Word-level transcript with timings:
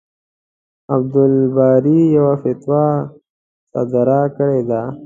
عبدالباري 0.93 1.99
يوه 2.15 2.33
فتوا 2.41 2.85
صادره 3.71 4.21
کړې 4.35 4.61
ده. 4.69 4.81